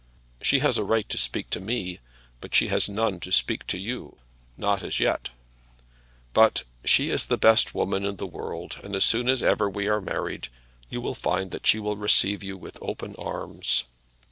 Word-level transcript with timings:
She 0.41 0.61
has 0.61 0.79
a 0.79 0.83
right 0.83 1.07
to 1.09 1.17
speak 1.19 1.51
to 1.51 1.59
me, 1.59 1.99
but 2.39 2.55
she 2.55 2.69
has 2.69 2.89
none 2.89 3.19
to 3.19 3.31
speak 3.31 3.67
to 3.67 3.77
you; 3.77 4.17
not 4.57 4.81
as 4.81 4.99
yet. 4.99 5.29
But 6.33 6.63
she 6.83 7.11
is 7.11 7.27
the 7.27 7.37
best 7.37 7.75
woman 7.75 8.03
in 8.03 8.15
the 8.15 8.25
world, 8.25 8.77
and 8.83 8.95
as 8.95 9.05
soon 9.05 9.29
as 9.29 9.43
ever 9.43 9.69
we 9.69 9.87
are 9.87 10.01
married 10.01 10.47
you 10.89 11.01
will 11.01 11.13
find 11.13 11.51
that 11.51 11.67
she 11.67 11.77
will 11.77 11.97
receive 11.97 12.41
you 12.41 12.57
with 12.57 12.79
open 12.81 13.15
arms. 13.19 13.83